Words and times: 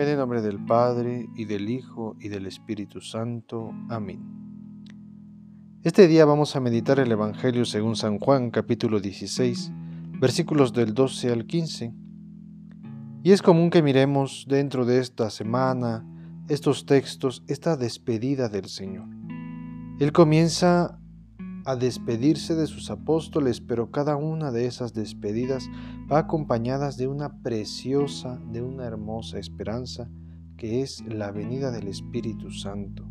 En 0.00 0.08
el 0.08 0.16
nombre 0.16 0.40
del 0.40 0.64
Padre, 0.64 1.28
y 1.36 1.44
del 1.44 1.68
Hijo, 1.68 2.16
y 2.18 2.28
del 2.28 2.46
Espíritu 2.46 3.02
Santo. 3.02 3.70
Amén. 3.90 4.22
Este 5.82 6.08
día 6.08 6.24
vamos 6.24 6.56
a 6.56 6.60
meditar 6.60 6.98
el 7.00 7.12
Evangelio 7.12 7.66
según 7.66 7.96
San 7.96 8.18
Juan, 8.18 8.50
capítulo 8.50 8.98
16, 8.98 9.70
versículos 10.18 10.72
del 10.72 10.94
12 10.94 11.30
al 11.30 11.44
15. 11.44 11.92
Y 13.24 13.32
es 13.32 13.42
común 13.42 13.68
que 13.68 13.82
miremos 13.82 14.46
dentro 14.48 14.86
de 14.86 15.00
esta 15.00 15.28
semana 15.28 16.02
estos 16.48 16.86
textos, 16.86 17.44
esta 17.46 17.76
despedida 17.76 18.48
del 18.48 18.70
Señor. 18.70 19.06
Él 19.98 20.12
comienza 20.12 20.98
a 21.64 21.76
despedirse 21.76 22.54
de 22.54 22.66
sus 22.66 22.90
apóstoles, 22.90 23.60
pero 23.60 23.90
cada 23.90 24.16
una 24.16 24.50
de 24.50 24.66
esas 24.66 24.94
despedidas 24.94 25.68
va 26.10 26.20
acompañadas 26.20 26.96
de 26.96 27.08
una 27.08 27.42
preciosa, 27.42 28.38
de 28.50 28.62
una 28.62 28.84
hermosa 28.84 29.38
esperanza, 29.38 30.08
que 30.56 30.82
es 30.82 31.04
la 31.06 31.30
venida 31.30 31.70
del 31.70 31.88
Espíritu 31.88 32.50
Santo. 32.50 33.08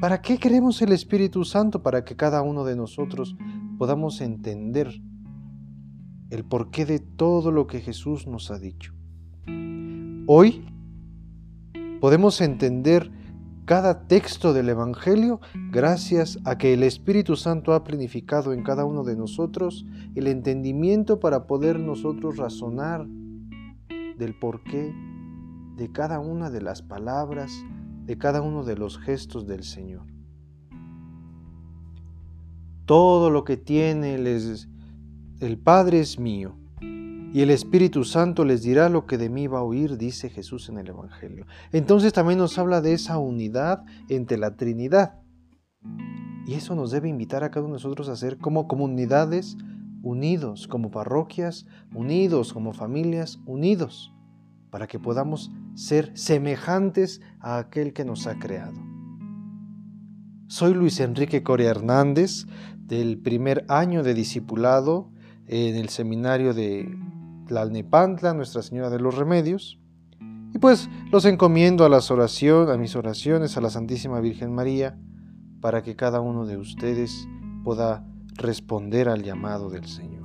¿Para 0.00 0.20
qué 0.20 0.38
queremos 0.38 0.80
el 0.82 0.92
Espíritu 0.92 1.44
Santo? 1.44 1.82
Para 1.82 2.04
que 2.04 2.14
cada 2.14 2.42
uno 2.42 2.64
de 2.64 2.76
nosotros 2.76 3.36
podamos 3.78 4.20
entender 4.20 5.00
el 6.30 6.44
porqué 6.44 6.84
de 6.84 6.98
todo 6.98 7.50
lo 7.50 7.66
que 7.66 7.80
Jesús 7.80 8.26
nos 8.26 8.50
ha 8.50 8.58
dicho. 8.58 8.92
Hoy 10.26 10.64
podemos 12.00 12.40
entender 12.40 13.10
cada 13.68 14.06
texto 14.06 14.54
del 14.54 14.70
Evangelio 14.70 15.42
gracias 15.70 16.38
a 16.46 16.56
que 16.56 16.72
el 16.72 16.82
Espíritu 16.82 17.36
Santo 17.36 17.74
ha 17.74 17.84
planificado 17.84 18.54
en 18.54 18.62
cada 18.62 18.86
uno 18.86 19.04
de 19.04 19.14
nosotros 19.14 19.84
el 20.14 20.26
entendimiento 20.26 21.20
para 21.20 21.46
poder 21.46 21.78
nosotros 21.78 22.38
razonar 22.38 23.06
del 24.16 24.34
porqué 24.40 24.94
de 25.76 25.92
cada 25.92 26.18
una 26.18 26.48
de 26.48 26.62
las 26.62 26.80
palabras, 26.80 27.62
de 28.06 28.16
cada 28.16 28.40
uno 28.40 28.64
de 28.64 28.74
los 28.74 28.98
gestos 28.98 29.46
del 29.46 29.62
Señor. 29.64 30.06
Todo 32.86 33.28
lo 33.28 33.44
que 33.44 33.58
tiene 33.58 34.14
el 34.14 35.58
Padre 35.58 36.00
es 36.00 36.18
mío 36.18 36.54
y 37.32 37.42
el 37.42 37.50
Espíritu 37.50 38.04
Santo 38.04 38.44
les 38.44 38.62
dirá 38.62 38.88
lo 38.88 39.06
que 39.06 39.18
de 39.18 39.28
mí 39.28 39.46
va 39.46 39.58
a 39.58 39.62
oír, 39.62 39.98
dice 39.98 40.30
Jesús 40.30 40.68
en 40.68 40.78
el 40.78 40.88
Evangelio. 40.88 41.46
Entonces 41.72 42.12
también 42.12 42.38
nos 42.38 42.58
habla 42.58 42.80
de 42.80 42.94
esa 42.94 43.18
unidad 43.18 43.84
entre 44.08 44.38
la 44.38 44.56
Trinidad. 44.56 45.20
Y 46.46 46.54
eso 46.54 46.74
nos 46.74 46.90
debe 46.90 47.08
invitar 47.08 47.44
a 47.44 47.50
cada 47.50 47.66
uno 47.66 47.74
de 47.74 47.82
nosotros 47.82 48.08
a 48.08 48.16
ser 48.16 48.38
como 48.38 48.66
comunidades 48.66 49.58
unidos, 50.02 50.66
como 50.66 50.90
parroquias 50.90 51.66
unidos, 51.94 52.54
como 52.54 52.72
familias 52.72 53.38
unidos, 53.44 54.14
para 54.70 54.86
que 54.86 54.98
podamos 54.98 55.50
ser 55.74 56.16
semejantes 56.16 57.20
a 57.40 57.58
aquel 57.58 57.92
que 57.92 58.06
nos 58.06 58.26
ha 58.26 58.38
creado. 58.38 58.80
Soy 60.46 60.72
Luis 60.72 60.98
Enrique 61.00 61.42
Coria 61.42 61.68
Hernández, 61.68 62.46
del 62.78 63.18
primer 63.18 63.66
año 63.68 64.02
de 64.02 64.14
discipulado 64.14 65.10
en 65.46 65.76
el 65.76 65.90
seminario 65.90 66.54
de 66.54 66.88
Tlalnepantla, 67.48 68.34
Nuestra 68.34 68.62
Señora 68.62 68.90
de 68.90 69.00
los 69.00 69.16
Remedios. 69.16 69.80
Y 70.54 70.58
pues 70.58 70.88
los 71.10 71.24
encomiendo 71.24 71.84
a 71.84 71.88
las 71.88 72.10
oraciones, 72.10 72.72
a 72.72 72.78
mis 72.78 72.94
oraciones, 72.94 73.56
a 73.56 73.60
la 73.60 73.70
Santísima 73.70 74.20
Virgen 74.20 74.54
María, 74.54 74.96
para 75.60 75.82
que 75.82 75.96
cada 75.96 76.20
uno 76.20 76.46
de 76.46 76.56
ustedes 76.56 77.26
pueda 77.64 78.06
responder 78.34 79.08
al 79.08 79.24
llamado 79.24 79.68
del 79.68 79.86
Señor. 79.86 80.17